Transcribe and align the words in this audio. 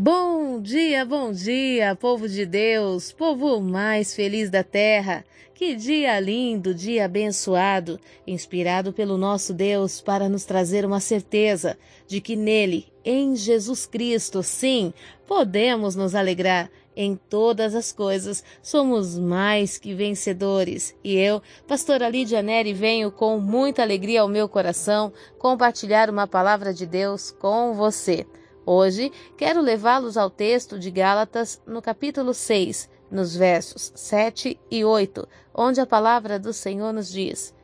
Bom 0.00 0.62
dia, 0.62 1.04
bom 1.04 1.32
dia, 1.32 1.96
povo 1.96 2.28
de 2.28 2.46
Deus, 2.46 3.10
povo 3.10 3.60
mais 3.60 4.14
feliz 4.14 4.48
da 4.48 4.62
terra. 4.62 5.24
Que 5.52 5.74
dia 5.74 6.20
lindo, 6.20 6.72
dia 6.72 7.04
abençoado, 7.04 7.98
inspirado 8.24 8.92
pelo 8.92 9.18
nosso 9.18 9.52
Deus 9.52 10.00
para 10.00 10.28
nos 10.28 10.44
trazer 10.44 10.84
uma 10.84 11.00
certeza 11.00 11.76
de 12.06 12.20
que 12.20 12.36
nele, 12.36 12.86
em 13.04 13.34
Jesus 13.34 13.86
Cristo, 13.86 14.40
sim, 14.40 14.94
podemos 15.26 15.96
nos 15.96 16.14
alegrar 16.14 16.70
em 16.96 17.16
todas 17.16 17.74
as 17.74 17.90
coisas, 17.90 18.44
somos 18.62 19.18
mais 19.18 19.78
que 19.78 19.94
vencedores. 19.94 20.94
E 21.02 21.16
eu, 21.16 21.42
pastora 21.66 22.08
Lídia 22.08 22.40
Neri, 22.40 22.72
venho 22.72 23.10
com 23.10 23.40
muita 23.40 23.82
alegria 23.82 24.20
ao 24.20 24.28
meu 24.28 24.48
coração 24.48 25.12
compartilhar 25.40 26.08
uma 26.08 26.28
palavra 26.28 26.72
de 26.72 26.86
Deus 26.86 27.32
com 27.32 27.74
você. 27.74 28.24
Hoje 28.70 29.10
quero 29.34 29.62
levá-los 29.62 30.18
ao 30.18 30.28
texto 30.28 30.78
de 30.78 30.90
Gálatas, 30.90 31.58
no 31.66 31.80
capítulo 31.80 32.34
6, 32.34 32.90
nos 33.10 33.34
versos 33.34 33.90
7 33.94 34.60
e 34.70 34.84
8, 34.84 35.26
onde 35.54 35.80
a 35.80 35.86
palavra 35.86 36.38
do 36.38 36.52
Senhor 36.52 36.92
nos 36.92 37.10
diz: 37.10 37.54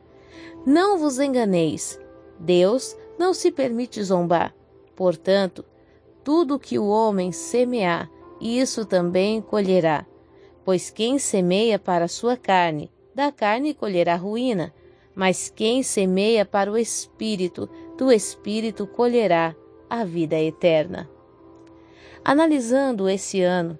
Não 0.65 0.97
vos 0.97 1.19
enganeis, 1.19 1.99
Deus 2.39 2.97
não 3.19 3.35
se 3.35 3.51
permite 3.51 4.01
zombar. 4.01 4.51
Portanto, 4.95 5.63
tudo 6.23 6.57
que 6.57 6.79
o 6.79 6.87
homem 6.87 7.31
semear, 7.31 8.09
isso 8.41 8.83
também 8.83 9.43
colherá. 9.43 10.07
Pois 10.63 10.89
quem 10.89 11.19
semeia 11.19 11.77
para 11.77 12.05
a 12.05 12.07
sua 12.07 12.35
carne, 12.35 12.91
da 13.13 13.31
carne 13.31 13.75
colherá 13.75 14.15
ruína, 14.15 14.73
mas 15.13 15.53
quem 15.55 15.83
semeia 15.83 16.43
para 16.43 16.71
o 16.71 16.75
espírito, 16.75 17.69
do 17.95 18.11
espírito 18.11 18.87
colherá 18.87 19.55
a 19.89 20.03
vida 20.03 20.39
eterna. 20.39 21.09
Analisando 22.23 23.07
esse 23.07 23.41
ano, 23.41 23.77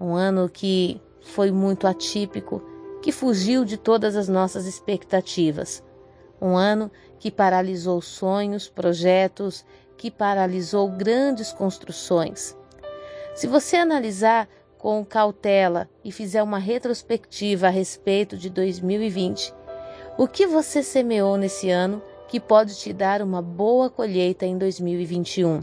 um 0.00 0.14
ano 0.14 0.48
que 0.48 1.00
foi 1.20 1.50
muito 1.50 1.86
atípico, 1.86 2.62
que 3.02 3.12
fugiu 3.12 3.64
de 3.64 3.76
todas 3.76 4.16
as 4.16 4.28
nossas 4.28 4.66
expectativas, 4.66 5.82
um 6.40 6.56
ano 6.56 6.90
que 7.18 7.30
paralisou 7.30 8.00
sonhos, 8.00 8.68
projetos, 8.68 9.64
que 9.96 10.10
paralisou 10.10 10.88
grandes 10.88 11.52
construções. 11.52 12.56
Se 13.34 13.46
você 13.46 13.76
analisar 13.76 14.48
com 14.76 15.04
cautela 15.04 15.88
e 16.04 16.10
fizer 16.10 16.42
uma 16.42 16.58
retrospectiva 16.58 17.68
a 17.68 17.70
respeito 17.70 18.36
de 18.36 18.50
2020, 18.50 19.54
o 20.18 20.26
que 20.26 20.46
você 20.46 20.82
semeou 20.82 21.36
nesse 21.36 21.70
ano 21.70 22.02
que 22.32 22.40
pode 22.40 22.74
te 22.76 22.94
dar 22.94 23.20
uma 23.20 23.42
boa 23.42 23.90
colheita 23.90 24.46
em 24.46 24.56
2021. 24.56 25.62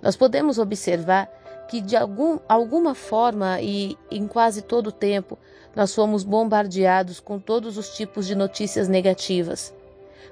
Nós 0.00 0.16
podemos 0.16 0.58
observar 0.58 1.26
que 1.68 1.82
de 1.82 1.94
algum, 1.94 2.38
alguma 2.48 2.94
forma 2.94 3.60
e 3.60 3.94
em 4.10 4.26
quase 4.26 4.62
todo 4.62 4.86
o 4.86 4.92
tempo 4.92 5.38
nós 5.76 5.94
fomos 5.94 6.24
bombardeados 6.24 7.20
com 7.20 7.38
todos 7.38 7.76
os 7.76 7.94
tipos 7.94 8.26
de 8.26 8.34
notícias 8.34 8.88
negativas. 8.88 9.74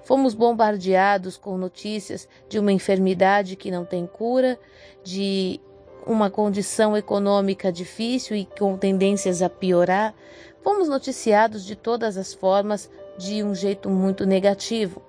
Fomos 0.04 0.32
bombardeados 0.32 1.36
com 1.36 1.58
notícias 1.58 2.26
de 2.48 2.58
uma 2.58 2.72
enfermidade 2.72 3.56
que 3.56 3.70
não 3.70 3.84
tem 3.84 4.06
cura, 4.06 4.58
de 5.04 5.60
uma 6.06 6.30
condição 6.30 6.96
econômica 6.96 7.70
difícil 7.70 8.38
e 8.38 8.46
com 8.46 8.78
tendências 8.78 9.42
a 9.42 9.50
piorar. 9.50 10.14
Fomos 10.62 10.88
noticiados 10.88 11.62
de 11.62 11.76
todas 11.76 12.16
as 12.16 12.32
formas 12.32 12.90
de 13.18 13.44
um 13.44 13.54
jeito 13.54 13.90
muito 13.90 14.24
negativo. 14.24 15.05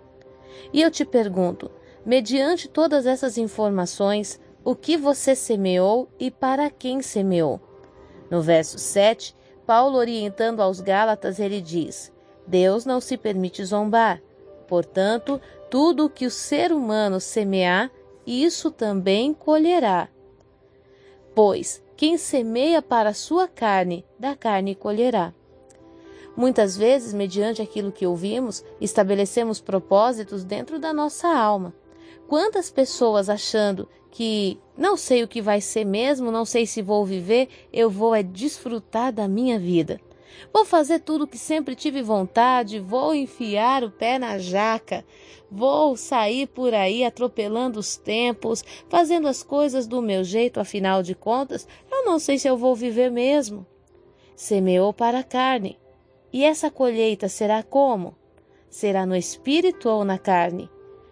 E 0.73 0.81
eu 0.81 0.91
te 0.91 1.05
pergunto, 1.05 1.71
mediante 2.05 2.67
todas 2.67 3.05
essas 3.05 3.37
informações, 3.37 4.39
o 4.63 4.75
que 4.75 4.97
você 4.97 5.35
semeou 5.35 6.09
e 6.19 6.29
para 6.29 6.69
quem 6.69 7.01
semeou? 7.01 7.59
No 8.29 8.41
verso 8.41 8.77
7, 8.77 9.35
Paulo 9.65 9.97
orientando 9.97 10.61
aos 10.61 10.79
Gálatas, 10.79 11.39
ele 11.39 11.61
diz: 11.61 12.11
Deus 12.45 12.85
não 12.85 12.99
se 12.99 13.17
permite 13.17 13.63
zombar. 13.63 14.21
Portanto, 14.67 15.39
tudo 15.69 16.05
o 16.05 16.09
que 16.09 16.25
o 16.25 16.31
ser 16.31 16.71
humano 16.71 17.19
semear, 17.19 17.91
isso 18.25 18.69
também 18.71 19.33
colherá. 19.33 20.09
Pois 21.33 21.83
quem 21.95 22.17
semeia 22.17 22.81
para 22.81 23.09
a 23.09 23.13
sua 23.13 23.47
carne, 23.47 24.05
da 24.19 24.35
carne 24.35 24.75
colherá. 24.75 25.33
Muitas 26.37 26.77
vezes, 26.77 27.15
mediante 27.15 27.63
aquilo 27.63 27.91
que 27.91 28.05
ouvimos, 28.05 28.63
estabelecemos 28.79 29.59
propósitos 29.59 30.43
dentro 30.43 30.77
da 30.77 30.93
nossa 30.93 31.27
alma. 31.27 31.73
Quantas 32.27 32.69
pessoas 32.69 33.27
achando 33.27 33.89
que 34.11 34.59
não 34.77 34.95
sei 34.95 35.23
o 35.23 35.27
que 35.27 35.41
vai 35.41 35.59
ser 35.59 35.83
mesmo, 35.83 36.31
não 36.31 36.45
sei 36.45 36.67
se 36.67 36.79
vou 36.79 37.03
viver, 37.03 37.49
eu 37.73 37.89
vou 37.89 38.13
é 38.13 38.21
desfrutar 38.21 39.11
da 39.11 39.27
minha 39.27 39.57
vida. 39.57 39.99
Vou 40.53 40.63
fazer 40.63 40.99
tudo 40.99 41.23
o 41.23 41.27
que 41.27 41.39
sempre 41.39 41.73
tive 41.73 42.03
vontade, 42.03 42.79
vou 42.79 43.15
enfiar 43.15 43.83
o 43.83 43.89
pé 43.89 44.19
na 44.19 44.37
jaca, 44.37 45.03
vou 45.49 45.97
sair 45.97 46.45
por 46.45 46.71
aí 46.71 47.03
atropelando 47.03 47.79
os 47.79 47.97
tempos, 47.97 48.63
fazendo 48.87 49.27
as 49.27 49.41
coisas 49.41 49.87
do 49.87 50.03
meu 50.03 50.23
jeito, 50.23 50.59
afinal 50.59 51.01
de 51.01 51.15
contas, 51.15 51.67
eu 51.91 52.05
não 52.05 52.19
sei 52.19 52.37
se 52.37 52.47
eu 52.47 52.55
vou 52.55 52.75
viver 52.75 53.09
mesmo. 53.09 53.65
Semeou 54.35 54.93
para 54.93 55.19
a 55.19 55.23
carne, 55.23 55.79
e 56.31 56.43
essa 56.43 56.69
colheita 56.69 57.29
será 57.29 57.63
como? 57.63 58.15
Será 58.69 59.05
no 59.05 59.15
espírito 59.15 59.89
ou 59.89 60.03
na 60.03 60.17
carne? 60.17 60.69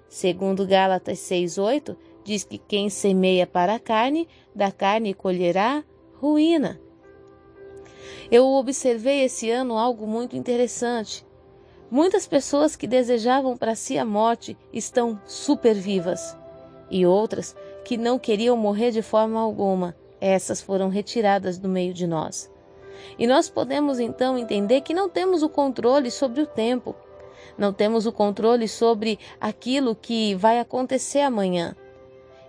Segundo 0.08 0.68
Gálatas 0.68 1.20
6:8, 1.20 1.96
diz 2.24 2.44
que 2.44 2.58
quem 2.58 2.90
semeia 2.90 3.46
para 3.46 3.76
a 3.76 3.80
carne, 3.80 4.28
da 4.54 4.72
carne 4.72 5.14
colherá 5.14 5.84
ruína. 6.16 6.80
Eu 8.32 8.48
observei 8.48 9.24
esse 9.24 9.50
ano 9.50 9.78
algo 9.78 10.08
muito 10.08 10.36
interessante. 10.36 11.26
Muitas 11.90 12.28
pessoas 12.28 12.76
que 12.76 12.88
desejavam 12.88 13.56
para 13.56 13.76
si 13.76 13.98
a 13.98 14.04
morte 14.04 14.58
estão 14.74 15.20
super 15.26 15.76
vivas, 15.76 16.36
e 16.90 17.06
outras 17.06 17.56
que 17.84 17.96
não 17.98 18.18
queriam 18.18 18.58
morrer 18.58 18.92
de 18.92 19.02
forma 19.02 19.40
alguma, 19.40 19.96
essas 20.20 20.62
foram 20.62 20.90
retiradas 20.90 21.58
do 21.60 21.70
meio 21.70 21.94
de 21.94 22.08
nós. 22.08 22.50
E 23.18 23.26
nós 23.28 23.50
podemos 23.50 24.00
então 24.00 24.38
entender 24.38 24.82
que 24.82 24.94
não 24.94 25.10
temos 25.10 25.44
o 25.44 25.50
controle 25.50 26.12
sobre 26.12 26.42
o 26.42 26.48
tempo, 26.48 26.96
não 27.58 27.72
temos 27.72 28.06
o 28.06 28.12
controle 28.12 28.68
sobre 28.68 29.20
aquilo 29.40 29.96
que 29.96 30.36
vai 30.36 30.60
acontecer 30.60 31.22
amanhã. 31.22 31.76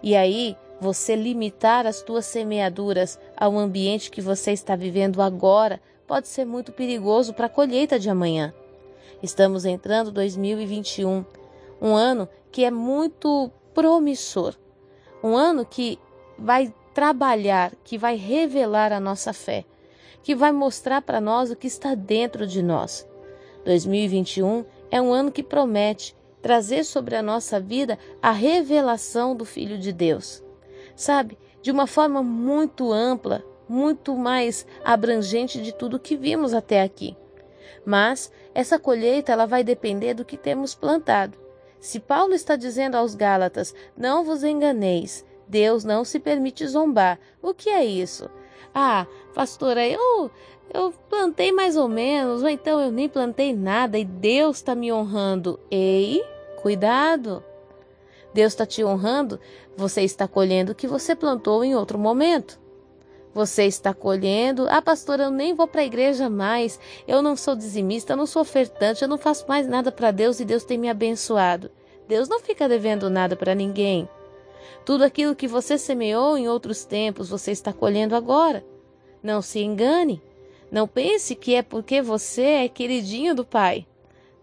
E 0.02 0.16
aí, 0.16 0.56
você 0.80 1.16
limitar 1.16 1.86
as 1.86 2.02
tuas 2.02 2.26
semeaduras 2.26 3.18
ao 3.36 3.56
ambiente 3.56 4.10
que 4.10 4.20
você 4.20 4.52
está 4.52 4.76
vivendo 4.76 5.22
agora 5.22 5.80
pode 6.06 6.28
ser 6.28 6.44
muito 6.44 6.72
perigoso 6.72 7.32
para 7.32 7.46
a 7.46 7.50
colheita 7.50 7.98
de 7.98 8.10
amanhã. 8.10 8.52
Estamos 9.22 9.64
entrando 9.64 10.12
2021, 10.12 11.24
um 11.80 11.94
ano 11.94 12.28
que 12.52 12.64
é 12.64 12.70
muito 12.70 13.50
promissor, 13.74 14.54
um 15.22 15.34
ano 15.34 15.64
que 15.64 15.98
vai 16.38 16.72
trabalhar, 16.94 17.72
que 17.82 17.98
vai 17.98 18.16
revelar 18.16 18.92
a 18.92 19.00
nossa 19.00 19.32
fé 19.32 19.64
que 20.26 20.34
vai 20.34 20.50
mostrar 20.50 21.02
para 21.02 21.20
nós 21.20 21.52
o 21.52 21.56
que 21.56 21.68
está 21.68 21.94
dentro 21.94 22.48
de 22.48 22.60
nós. 22.60 23.08
2021 23.64 24.64
é 24.90 25.00
um 25.00 25.12
ano 25.12 25.30
que 25.30 25.40
promete 25.40 26.16
trazer 26.42 26.82
sobre 26.82 27.14
a 27.14 27.22
nossa 27.22 27.60
vida 27.60 27.96
a 28.20 28.32
revelação 28.32 29.36
do 29.36 29.44
Filho 29.44 29.78
de 29.78 29.92
Deus. 29.92 30.42
Sabe, 30.96 31.38
de 31.62 31.70
uma 31.70 31.86
forma 31.86 32.24
muito 32.24 32.92
ampla, 32.92 33.44
muito 33.68 34.16
mais 34.16 34.66
abrangente 34.84 35.62
de 35.62 35.72
tudo 35.72 35.96
que 35.96 36.16
vimos 36.16 36.54
até 36.54 36.82
aqui. 36.82 37.16
Mas 37.84 38.32
essa 38.52 38.80
colheita 38.80 39.30
ela 39.30 39.46
vai 39.46 39.62
depender 39.62 40.12
do 40.12 40.24
que 40.24 40.36
temos 40.36 40.74
plantado. 40.74 41.38
Se 41.78 42.00
Paulo 42.00 42.34
está 42.34 42.56
dizendo 42.56 42.96
aos 42.96 43.14
Gálatas: 43.14 43.72
"Não 43.96 44.24
vos 44.24 44.42
enganeis, 44.42 45.24
Deus 45.46 45.84
não 45.84 46.04
se 46.04 46.18
permite 46.18 46.66
zombar". 46.66 47.16
O 47.40 47.54
que 47.54 47.70
é 47.70 47.84
isso? 47.84 48.28
Ah, 48.74 49.06
pastora, 49.34 49.86
eu, 49.86 50.30
eu 50.72 50.92
plantei 51.08 51.52
mais 51.52 51.76
ou 51.76 51.88
menos, 51.88 52.42
ou 52.42 52.48
então 52.48 52.80
eu 52.80 52.90
nem 52.90 53.08
plantei 53.08 53.54
nada 53.54 53.98
e 53.98 54.04
Deus 54.04 54.58
está 54.58 54.74
me 54.74 54.92
honrando. 54.92 55.58
Ei, 55.70 56.24
cuidado! 56.62 57.42
Deus 58.34 58.52
está 58.52 58.66
te 58.66 58.84
honrando, 58.84 59.40
você 59.76 60.02
está 60.02 60.28
colhendo 60.28 60.72
o 60.72 60.74
que 60.74 60.86
você 60.86 61.16
plantou 61.16 61.64
em 61.64 61.74
outro 61.74 61.98
momento. 61.98 62.60
Você 63.32 63.64
está 63.64 63.92
colhendo, 63.92 64.66
ah, 64.68 64.80
pastora, 64.80 65.24
eu 65.24 65.30
nem 65.30 65.54
vou 65.54 65.66
para 65.66 65.82
a 65.82 65.84
igreja 65.84 66.30
mais, 66.30 66.80
eu 67.06 67.20
não 67.20 67.36
sou 67.36 67.54
dizimista, 67.54 68.14
eu 68.14 68.16
não 68.16 68.26
sou 68.26 68.42
ofertante, 68.42 69.02
eu 69.02 69.08
não 69.08 69.18
faço 69.18 69.46
mais 69.46 69.66
nada 69.66 69.92
para 69.92 70.10
Deus 70.10 70.40
e 70.40 70.44
Deus 70.44 70.64
tem 70.64 70.78
me 70.78 70.88
abençoado. 70.88 71.70
Deus 72.08 72.28
não 72.28 72.40
fica 72.40 72.68
devendo 72.68 73.10
nada 73.10 73.36
para 73.36 73.54
ninguém. 73.54 74.08
Tudo 74.84 75.04
aquilo 75.04 75.36
que 75.36 75.48
você 75.48 75.76
semeou 75.78 76.36
em 76.36 76.48
outros 76.48 76.84
tempos, 76.84 77.28
você 77.28 77.50
está 77.50 77.72
colhendo 77.72 78.14
agora. 78.14 78.64
Não 79.22 79.42
se 79.42 79.60
engane. 79.60 80.22
Não 80.70 80.86
pense 80.86 81.34
que 81.34 81.54
é 81.54 81.62
porque 81.62 82.02
você 82.02 82.42
é 82.42 82.68
queridinho 82.68 83.34
do 83.34 83.44
Pai. 83.44 83.86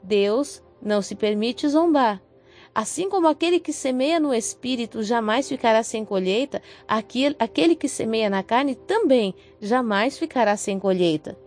Deus 0.01 0.61
não 0.81 1.01
se 1.01 1.15
permite 1.15 1.67
zombar. 1.67 2.21
Assim 2.75 3.07
como 3.07 3.27
aquele 3.27 3.59
que 3.59 3.71
semeia 3.71 4.19
no 4.19 4.33
espírito 4.33 5.03
jamais 5.03 5.47
ficará 5.47 5.83
sem 5.83 6.03
colheita, 6.03 6.61
aquele, 6.87 7.75
que 7.75 7.87
semeia 7.87 8.29
na 8.31 8.41
carne 8.41 8.73
também 8.73 9.35
jamais 9.61 10.17
ficará 10.17 10.57
sem 10.57 10.79
colheita. 10.79 11.37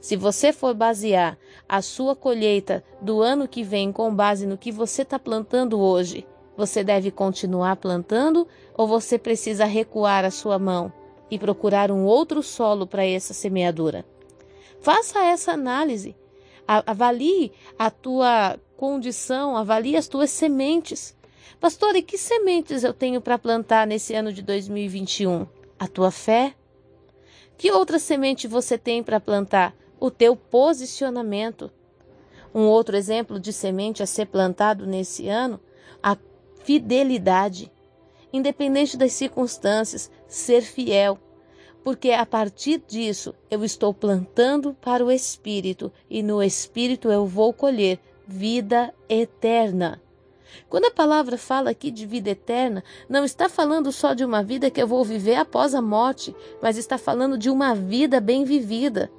Se 0.00 0.16
você 0.16 0.52
for 0.52 0.74
basear 0.74 1.38
a 1.68 1.82
sua 1.82 2.16
colheita 2.16 2.82
do 3.00 3.20
ano 3.20 3.46
que 3.46 3.62
vem 3.62 3.92
com 3.92 4.14
base 4.14 4.46
no 4.46 4.56
que 4.56 4.72
você 4.72 5.02
está 5.02 5.18
plantando 5.18 5.78
hoje, 5.78 6.26
você 6.60 6.84
deve 6.84 7.10
continuar 7.10 7.76
plantando 7.76 8.46
ou 8.76 8.86
você 8.86 9.18
precisa 9.18 9.64
recuar 9.64 10.26
a 10.26 10.30
sua 10.30 10.58
mão 10.58 10.92
e 11.30 11.38
procurar 11.38 11.90
um 11.90 12.04
outro 12.04 12.42
solo 12.42 12.86
para 12.86 13.02
essa 13.02 13.32
semeadura? 13.32 14.04
Faça 14.78 15.24
essa 15.24 15.52
análise. 15.52 16.14
Avalie 16.68 17.50
a 17.78 17.90
tua 17.90 18.60
condição, 18.76 19.56
avalie 19.56 19.96
as 19.96 20.06
tuas 20.06 20.28
sementes. 20.28 21.16
Pastor, 21.58 21.96
e 21.96 22.02
que 22.02 22.18
sementes 22.18 22.84
eu 22.84 22.92
tenho 22.92 23.22
para 23.22 23.38
plantar 23.38 23.86
nesse 23.86 24.14
ano 24.14 24.30
de 24.30 24.42
2021? 24.42 25.46
A 25.78 25.88
tua 25.88 26.10
fé? 26.10 26.54
Que 27.56 27.72
outra 27.72 27.98
semente 27.98 28.46
você 28.46 28.76
tem 28.76 29.02
para 29.02 29.18
plantar? 29.18 29.74
O 29.98 30.10
teu 30.10 30.36
posicionamento. 30.36 31.70
Um 32.54 32.66
outro 32.66 32.96
exemplo 32.96 33.40
de 33.40 33.50
semente 33.50 34.02
a 34.02 34.06
ser 34.06 34.26
plantado 34.26 34.86
nesse 34.86 35.26
ano, 35.28 35.58
a 36.02 36.16
fidelidade. 36.64 37.70
Independente 38.32 38.96
das 38.96 39.12
circunstâncias, 39.12 40.10
ser 40.28 40.62
fiel 40.62 41.18
porque 41.82 42.10
a 42.10 42.26
partir 42.26 42.82
disso 42.86 43.34
eu 43.50 43.64
estou 43.64 43.92
plantando 43.94 44.74
para 44.74 45.04
o 45.04 45.10
Espírito 45.10 45.92
e 46.08 46.22
no 46.22 46.42
Espírito 46.42 47.10
eu 47.10 47.26
vou 47.26 47.52
colher 47.52 47.98
vida 48.26 48.94
eterna. 49.08 50.00
Quando 50.68 50.86
a 50.86 50.90
palavra 50.90 51.38
fala 51.38 51.70
aqui 51.70 51.90
de 51.90 52.06
vida 52.06 52.30
eterna, 52.30 52.82
não 53.08 53.24
está 53.24 53.48
falando 53.48 53.92
só 53.92 54.14
de 54.14 54.24
uma 54.24 54.42
vida 54.42 54.70
que 54.70 54.82
eu 54.82 54.86
vou 54.86 55.04
viver 55.04 55.36
após 55.36 55.74
a 55.74 55.82
morte, 55.82 56.34
mas 56.60 56.76
está 56.76 56.98
falando 56.98 57.38
de 57.38 57.48
uma 57.48 57.74
vida 57.74 58.20
bem 58.20 58.44
vivida. 58.44 59.10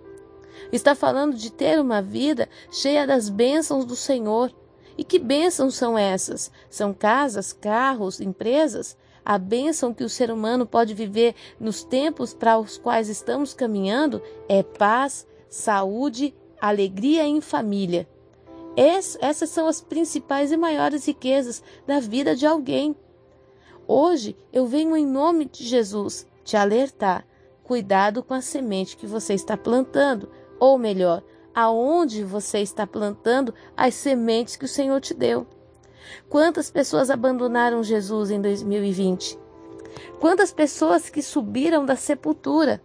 Está 0.71 0.93
falando 0.93 1.35
de 1.35 1.51
ter 1.51 1.79
uma 1.79 2.01
vida 2.01 2.47
cheia 2.71 3.07
das 3.07 3.29
bênçãos 3.29 3.85
do 3.85 3.95
Senhor. 3.95 4.53
E 5.01 5.03
que 5.03 5.17
bênçãos 5.17 5.73
são 5.73 5.97
essas? 5.97 6.51
São 6.69 6.93
casas, 6.93 7.51
carros, 7.51 8.21
empresas? 8.21 8.95
A 9.25 9.39
bênção 9.39 9.95
que 9.95 10.03
o 10.03 10.09
ser 10.09 10.29
humano 10.29 10.63
pode 10.63 10.93
viver 10.93 11.33
nos 11.59 11.83
tempos 11.83 12.35
para 12.35 12.59
os 12.59 12.77
quais 12.77 13.09
estamos 13.09 13.51
caminhando 13.51 14.21
é 14.47 14.61
paz, 14.61 15.25
saúde, 15.49 16.35
alegria 16.61 17.25
em 17.25 17.41
família. 17.41 18.07
essas 18.75 19.49
são 19.49 19.67
as 19.67 19.81
principais 19.81 20.51
e 20.51 20.55
maiores 20.55 21.07
riquezas 21.07 21.63
da 21.87 21.99
vida 21.99 22.35
de 22.35 22.45
alguém. 22.45 22.95
Hoje 23.87 24.37
eu 24.53 24.67
venho 24.67 24.95
em 24.95 25.07
nome 25.07 25.45
de 25.45 25.63
Jesus 25.63 26.27
te 26.43 26.55
alertar. 26.55 27.25
Cuidado 27.63 28.21
com 28.21 28.35
a 28.35 28.41
semente 28.41 28.95
que 28.95 29.07
você 29.07 29.33
está 29.33 29.57
plantando, 29.57 30.29
ou 30.59 30.77
melhor, 30.77 31.23
aonde 31.53 32.23
você 32.23 32.59
está 32.59 32.85
plantando 32.87 33.53
as 33.75 33.95
sementes 33.95 34.55
que 34.55 34.65
o 34.65 34.69
Senhor 34.69 34.99
te 34.99 35.13
deu. 35.13 35.45
Quantas 36.29 36.71
pessoas 36.71 37.09
abandonaram 37.09 37.83
Jesus 37.83 38.31
em 38.31 38.41
2020? 38.41 39.37
Quantas 40.19 40.51
pessoas 40.51 41.09
que 41.09 41.21
subiram 41.21 41.85
da 41.85 41.95
sepultura? 41.95 42.81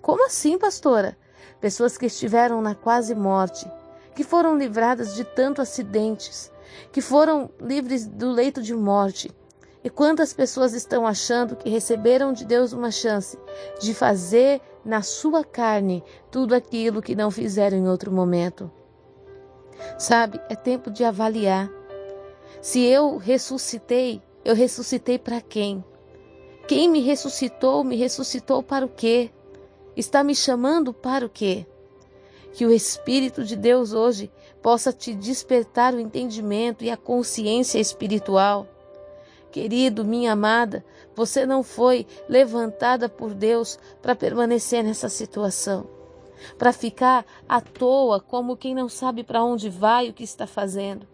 Como 0.00 0.26
assim, 0.26 0.58
pastora? 0.58 1.16
Pessoas 1.60 1.96
que 1.96 2.06
estiveram 2.06 2.60
na 2.62 2.74
quase 2.74 3.14
morte, 3.14 3.70
que 4.14 4.24
foram 4.24 4.56
livradas 4.56 5.14
de 5.14 5.24
tantos 5.24 5.68
acidentes, 5.68 6.50
que 6.90 7.00
foram 7.00 7.50
livres 7.60 8.06
do 8.06 8.30
leito 8.30 8.62
de 8.62 8.74
morte. 8.74 9.30
E 9.82 9.88
quantas 9.88 10.32
pessoas 10.32 10.74
estão 10.74 11.06
achando 11.06 11.56
que 11.56 11.70
receberam 11.70 12.32
de 12.32 12.44
Deus 12.44 12.72
uma 12.72 12.90
chance 12.90 13.38
de 13.80 13.94
fazer 13.94 14.60
na 14.84 15.02
sua 15.02 15.44
carne 15.44 16.02
tudo 16.30 16.54
aquilo 16.54 17.02
que 17.02 17.14
não 17.14 17.30
fizeram 17.30 17.76
em 17.76 17.88
outro 17.88 18.12
momento? 18.12 18.70
Sabe, 19.98 20.40
é 20.48 20.54
tempo 20.54 20.90
de 20.90 21.04
avaliar 21.04 21.70
se 22.60 22.84
eu 22.84 23.16
ressuscitei, 23.16 24.20
eu 24.44 24.54
ressuscitei 24.54 25.18
para 25.18 25.40
quem? 25.40 25.82
Quem 26.68 26.90
me 26.90 27.00
ressuscitou, 27.00 27.82
me 27.82 27.96
ressuscitou 27.96 28.62
para 28.62 28.84
o 28.84 28.88
quê? 28.88 29.30
Está 29.96 30.22
me 30.22 30.34
chamando 30.34 30.92
para 30.92 31.24
o 31.24 31.28
quê? 31.30 31.66
Que 32.52 32.66
o 32.66 32.72
Espírito 32.72 33.44
de 33.44 33.56
Deus 33.56 33.94
hoje 33.94 34.30
possa 34.60 34.92
te 34.92 35.14
despertar 35.14 35.94
o 35.94 36.00
entendimento 36.00 36.84
e 36.84 36.90
a 36.90 36.98
consciência 36.98 37.78
espiritual. 37.78 38.68
Querido, 39.50 40.04
minha 40.04 40.32
amada, 40.32 40.84
você 41.14 41.44
não 41.44 41.62
foi 41.62 42.06
levantada 42.28 43.08
por 43.08 43.34
Deus 43.34 43.78
para 44.00 44.14
permanecer 44.14 44.84
nessa 44.84 45.08
situação, 45.08 45.88
para 46.56 46.72
ficar 46.72 47.24
à 47.48 47.60
toa 47.60 48.20
como 48.20 48.56
quem 48.56 48.74
não 48.76 48.88
sabe 48.88 49.24
para 49.24 49.42
onde 49.42 49.68
vai 49.68 50.08
o 50.08 50.12
que 50.12 50.22
está 50.22 50.46
fazendo. 50.46 51.06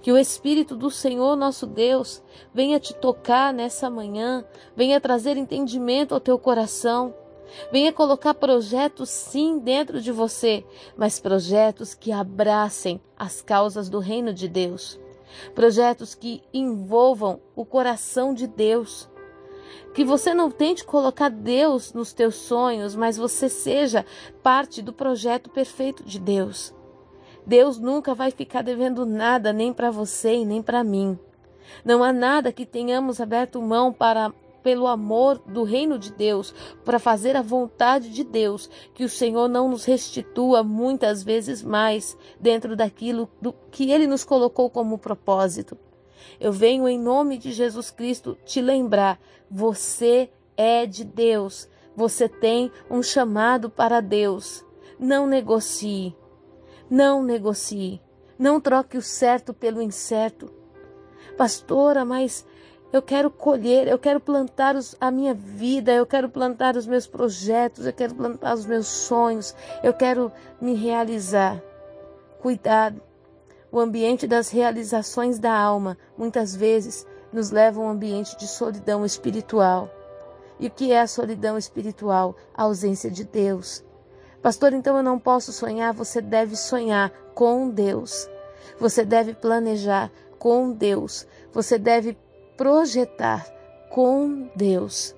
Que 0.00 0.12
o 0.12 0.16
Espírito 0.16 0.76
do 0.76 0.92
Senhor 0.92 1.34
nosso 1.34 1.66
Deus 1.66 2.22
venha 2.54 2.78
te 2.78 2.94
tocar 2.94 3.52
nessa 3.52 3.90
manhã, 3.90 4.44
venha 4.76 5.00
trazer 5.00 5.36
entendimento 5.36 6.14
ao 6.14 6.20
teu 6.20 6.38
coração, 6.38 7.12
venha 7.72 7.92
colocar 7.92 8.34
projetos 8.34 9.10
sim 9.10 9.58
dentro 9.58 10.00
de 10.00 10.12
você, 10.12 10.64
mas 10.96 11.18
projetos 11.18 11.94
que 11.94 12.12
abracem 12.12 13.00
as 13.18 13.42
causas 13.42 13.88
do 13.88 13.98
reino 13.98 14.32
de 14.32 14.46
Deus. 14.46 15.01
Projetos 15.54 16.14
que 16.14 16.42
envolvam 16.52 17.40
o 17.54 17.64
coração 17.64 18.34
de 18.34 18.46
Deus. 18.46 19.08
Que 19.94 20.04
você 20.04 20.34
não 20.34 20.50
tente 20.50 20.84
colocar 20.84 21.28
Deus 21.28 21.92
nos 21.92 22.12
teus 22.12 22.36
sonhos, 22.36 22.94
mas 22.94 23.16
você 23.16 23.48
seja 23.48 24.04
parte 24.42 24.82
do 24.82 24.92
projeto 24.92 25.50
perfeito 25.50 26.04
de 26.04 26.18
Deus. 26.18 26.74
Deus 27.46 27.78
nunca 27.78 28.14
vai 28.14 28.30
ficar 28.30 28.62
devendo 28.62 29.04
nada 29.04 29.52
nem 29.52 29.72
para 29.72 29.90
você 29.90 30.36
e 30.36 30.44
nem 30.44 30.62
para 30.62 30.84
mim. 30.84 31.18
Não 31.84 32.02
há 32.02 32.12
nada 32.12 32.52
que 32.52 32.66
tenhamos 32.66 33.20
aberto 33.20 33.60
mão 33.60 33.92
para 33.92 34.32
pelo 34.62 34.86
amor 34.86 35.38
do 35.46 35.62
reino 35.62 35.98
de 35.98 36.12
Deus, 36.12 36.54
para 36.84 36.98
fazer 36.98 37.36
a 37.36 37.42
vontade 37.42 38.10
de 38.10 38.24
Deus, 38.24 38.70
que 38.94 39.04
o 39.04 39.08
Senhor 39.08 39.48
não 39.48 39.68
nos 39.68 39.84
restitua 39.84 40.62
muitas 40.62 41.22
vezes 41.22 41.62
mais 41.62 42.16
dentro 42.40 42.76
daquilo 42.76 43.28
do 43.40 43.52
que 43.70 43.90
ele 43.90 44.06
nos 44.06 44.24
colocou 44.24 44.70
como 44.70 44.98
propósito. 44.98 45.76
Eu 46.38 46.52
venho 46.52 46.88
em 46.88 46.98
nome 46.98 47.38
de 47.38 47.52
Jesus 47.52 47.90
Cristo 47.90 48.36
te 48.44 48.60
lembrar, 48.60 49.20
você 49.50 50.30
é 50.56 50.86
de 50.86 51.04
Deus. 51.04 51.68
Você 51.94 52.28
tem 52.28 52.70
um 52.90 53.02
chamado 53.02 53.68
para 53.68 54.00
Deus. 54.00 54.64
Não 54.98 55.26
negocie. 55.26 56.16
Não 56.88 57.22
negocie. 57.22 58.00
Não 58.38 58.60
troque 58.60 58.96
o 58.96 59.02
certo 59.02 59.52
pelo 59.52 59.82
incerto. 59.82 60.50
Pastora, 61.36 62.04
mas 62.04 62.46
eu 62.92 63.00
quero 63.00 63.30
colher, 63.30 63.88
eu 63.88 63.98
quero 63.98 64.20
plantar 64.20 64.76
os, 64.76 64.96
a 65.00 65.10
minha 65.10 65.32
vida, 65.34 65.92
eu 65.92 66.04
quero 66.04 66.28
plantar 66.28 66.76
os 66.76 66.86
meus 66.86 67.06
projetos, 67.06 67.86
eu 67.86 67.92
quero 67.92 68.14
plantar 68.14 68.54
os 68.54 68.66
meus 68.66 68.86
sonhos, 68.86 69.54
eu 69.82 69.94
quero 69.94 70.30
me 70.60 70.74
realizar. 70.74 71.62
Cuidado. 72.40 73.00
O 73.70 73.80
ambiente 73.80 74.26
das 74.26 74.50
realizações 74.50 75.38
da 75.38 75.56
alma 75.56 75.96
muitas 76.18 76.54
vezes 76.54 77.06
nos 77.32 77.50
leva 77.50 77.80
a 77.80 77.84
um 77.84 77.88
ambiente 77.88 78.36
de 78.36 78.46
solidão 78.46 79.04
espiritual. 79.04 79.88
E 80.60 80.66
o 80.66 80.70
que 80.70 80.92
é 80.92 81.00
a 81.00 81.06
solidão 81.06 81.56
espiritual? 81.56 82.36
A 82.54 82.64
ausência 82.64 83.10
de 83.10 83.24
Deus, 83.24 83.82
Pastor, 84.42 84.72
então 84.72 84.96
eu 84.96 85.04
não 85.04 85.20
posso 85.20 85.52
sonhar. 85.52 85.94
Você 85.94 86.20
deve 86.20 86.56
sonhar 86.56 87.10
com 87.32 87.70
Deus. 87.70 88.28
Você 88.78 89.04
deve 89.04 89.34
planejar 89.34 90.10
com 90.36 90.72
Deus. 90.72 91.24
Você 91.52 91.78
deve 91.78 92.18
projetar 92.56 93.46
com 93.90 94.48
Deus. 94.54 95.14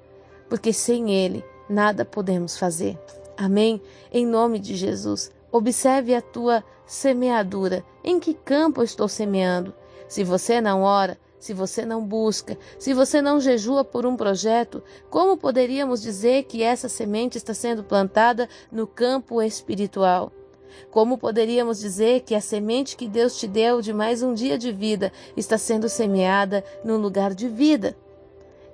Porque 0.48 0.72
sem 0.72 1.12
Ele 1.12 1.44
nada 1.68 2.04
podemos 2.04 2.58
fazer. 2.58 2.98
Amém? 3.36 3.80
Em 4.12 4.26
nome 4.26 4.58
de 4.58 4.76
Jesus. 4.76 5.32
Observe 5.50 6.14
a 6.14 6.22
tua 6.22 6.64
semeadura. 6.86 7.84
Em 8.02 8.20
que 8.20 8.34
campo 8.34 8.80
eu 8.80 8.84
estou 8.84 9.08
semeando? 9.08 9.74
Se 10.08 10.22
você 10.22 10.60
não 10.60 10.82
ora, 10.82 11.18
se 11.38 11.52
você 11.52 11.84
não 11.84 12.04
busca, 12.04 12.56
se 12.78 12.94
você 12.94 13.20
não 13.20 13.40
jejua 13.40 13.84
por 13.84 14.06
um 14.06 14.16
projeto, 14.16 14.82
como 15.10 15.36
poderíamos 15.36 16.00
dizer 16.00 16.44
que 16.44 16.62
essa 16.62 16.88
semente 16.88 17.36
está 17.36 17.52
sendo 17.52 17.84
plantada 17.84 18.48
no 18.70 18.86
campo 18.86 19.42
espiritual? 19.42 20.32
Como 20.90 21.18
poderíamos 21.18 21.80
dizer 21.80 22.20
que 22.20 22.34
a 22.34 22.40
semente 22.40 22.96
que 22.96 23.08
Deus 23.08 23.38
te 23.38 23.46
deu 23.46 23.80
de 23.80 23.92
mais 23.92 24.22
um 24.22 24.34
dia 24.34 24.58
de 24.58 24.72
vida 24.72 25.12
está 25.36 25.58
sendo 25.58 25.88
semeada 25.88 26.64
no 26.84 26.96
lugar 26.96 27.34
de 27.34 27.48
vida? 27.48 27.96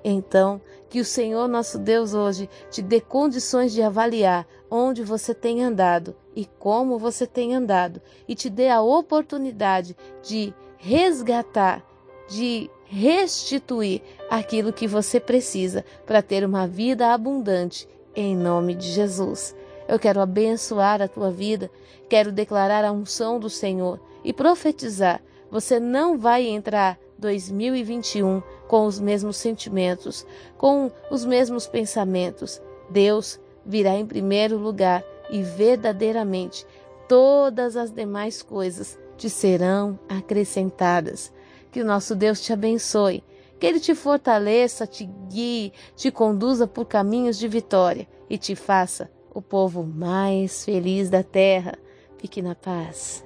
Então, 0.02 0.60
que 0.88 1.00
o 1.00 1.04
Senhor 1.04 1.46
nosso 1.46 1.78
Deus 1.78 2.14
hoje 2.14 2.48
te 2.70 2.82
dê 2.82 3.00
condições 3.00 3.72
de 3.72 3.82
avaliar 3.82 4.46
onde 4.70 5.02
você 5.02 5.34
tem 5.34 5.62
andado 5.62 6.14
e 6.34 6.46
como 6.58 6.98
você 6.98 7.26
tem 7.26 7.54
andado, 7.54 8.00
e 8.26 8.34
te 8.34 8.48
dê 8.48 8.68
a 8.68 8.80
oportunidade 8.80 9.96
de 10.22 10.54
resgatar 10.78 11.84
de 12.30 12.70
restituir 12.86 14.00
aquilo 14.30 14.72
que 14.72 14.86
você 14.86 15.18
precisa 15.20 15.84
para 16.06 16.22
ter 16.22 16.44
uma 16.44 16.66
vida 16.66 17.12
abundante, 17.12 17.88
em 18.14 18.36
nome 18.36 18.74
de 18.74 18.88
Jesus. 18.88 19.54
Eu 19.90 19.98
quero 19.98 20.20
abençoar 20.20 21.02
a 21.02 21.08
tua 21.08 21.32
vida, 21.32 21.68
quero 22.08 22.30
declarar 22.30 22.84
a 22.84 22.92
unção 22.92 23.40
do 23.40 23.50
Senhor 23.50 23.98
e 24.22 24.32
profetizar. 24.32 25.20
Você 25.50 25.80
não 25.80 26.16
vai 26.16 26.46
entrar 26.46 26.96
2021 27.18 28.40
com 28.68 28.86
os 28.86 29.00
mesmos 29.00 29.36
sentimentos, 29.36 30.24
com 30.56 30.92
os 31.10 31.24
mesmos 31.24 31.66
pensamentos. 31.66 32.62
Deus 32.88 33.40
virá 33.66 33.96
em 33.96 34.06
primeiro 34.06 34.56
lugar 34.56 35.02
e 35.28 35.42
verdadeiramente 35.42 36.64
todas 37.08 37.76
as 37.76 37.90
demais 37.90 38.42
coisas 38.42 38.96
te 39.16 39.28
serão 39.28 39.98
acrescentadas. 40.08 41.32
Que 41.72 41.80
o 41.80 41.84
nosso 41.84 42.14
Deus 42.14 42.40
te 42.40 42.52
abençoe, 42.52 43.24
que 43.58 43.66
Ele 43.66 43.80
te 43.80 43.96
fortaleça, 43.96 44.86
te 44.86 45.04
guie, 45.28 45.72
te 45.96 46.12
conduza 46.12 46.68
por 46.68 46.84
caminhos 46.84 47.36
de 47.36 47.48
vitória 47.48 48.06
e 48.28 48.38
te 48.38 48.54
faça 48.54 49.10
o 49.34 49.40
povo 49.40 49.82
mais 49.84 50.64
feliz 50.64 51.08
da 51.10 51.22
terra. 51.22 51.78
Fique 52.18 52.42
na 52.42 52.54
paz. 52.54 53.24